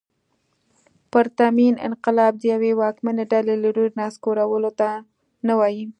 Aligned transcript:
پرتمین 1.13 1.73
انقلاب 1.87 2.33
د 2.39 2.43
یوې 2.53 2.71
واکمنې 2.81 3.23
ډلې 3.31 3.55
له 3.57 3.59
لوري 3.63 3.91
نسکورولو 3.99 4.71
ته 4.79 4.89
نه 5.47 5.53
وايي. 5.59 5.85